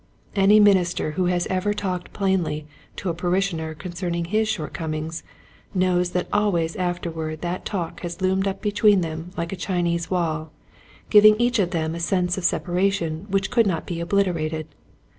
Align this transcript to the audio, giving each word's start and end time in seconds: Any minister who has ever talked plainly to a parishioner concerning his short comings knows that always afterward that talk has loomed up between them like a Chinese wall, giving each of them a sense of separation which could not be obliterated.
Any 0.35 0.59
minister 0.59 1.11
who 1.11 1.25
has 1.25 1.45
ever 1.51 1.75
talked 1.75 2.11
plainly 2.11 2.65
to 2.95 3.09
a 3.09 3.13
parishioner 3.13 3.75
concerning 3.75 4.25
his 4.25 4.49
short 4.49 4.73
comings 4.73 5.21
knows 5.75 6.09
that 6.13 6.27
always 6.33 6.75
afterward 6.75 7.41
that 7.41 7.65
talk 7.65 7.99
has 8.01 8.19
loomed 8.19 8.47
up 8.47 8.63
between 8.63 9.01
them 9.01 9.29
like 9.37 9.53
a 9.53 9.55
Chinese 9.55 10.09
wall, 10.09 10.51
giving 11.11 11.35
each 11.39 11.59
of 11.59 11.69
them 11.69 11.93
a 11.93 11.99
sense 11.99 12.35
of 12.35 12.43
separation 12.43 13.27
which 13.29 13.51
could 13.51 13.67
not 13.67 13.85
be 13.85 13.99
obliterated. 13.99 14.65